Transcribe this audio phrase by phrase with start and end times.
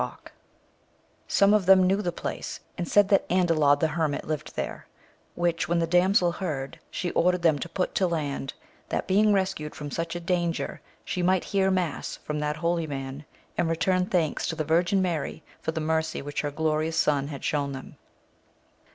[0.01, 0.31] Eock;
[1.27, 4.87] some of them knew the place, and said that Andalod the hermit lived there,
[5.35, 8.55] which, when the damsel heard, she ordered them to put to land,
[8.89, 13.25] that being rescued from such a danger, she might hear mass from that holy man,
[13.59, 17.43] and return thanks to the Virgin Mary for the mercy which her glorious Son had
[17.43, 17.95] shown them.